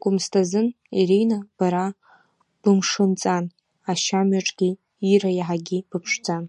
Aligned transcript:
Гәымсҭазын, 0.00 0.66
Ирина, 1.00 1.38
бара 1.56 1.86
бымшынҵан, 2.62 3.44
ашьамҩаҿгьы, 3.90 4.70
Ира, 5.12 5.30
иаҳагьы 5.38 5.78
быԥшӡан. 5.88 6.44